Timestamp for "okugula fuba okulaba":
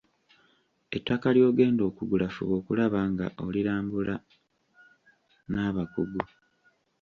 1.89-2.99